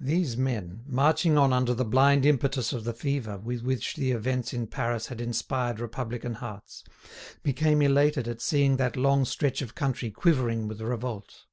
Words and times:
These 0.00 0.34
men, 0.38 0.82
marching 0.86 1.36
on 1.36 1.52
under 1.52 1.74
the 1.74 1.84
blind 1.84 2.24
impetus 2.24 2.72
of 2.72 2.84
the 2.84 2.94
fever 2.94 3.36
with 3.36 3.60
which 3.62 3.96
the 3.96 4.12
events 4.12 4.54
in 4.54 4.66
Paris 4.66 5.08
had 5.08 5.20
inspired 5.20 5.78
Republican 5.78 6.36
hearts, 6.36 6.84
became 7.42 7.82
elated 7.82 8.26
at 8.26 8.40
seeing 8.40 8.78
that 8.78 8.96
long 8.96 9.26
stretch 9.26 9.60
of 9.60 9.74
country 9.74 10.10
quivering 10.10 10.68
with 10.68 10.80
revolt. 10.80 11.44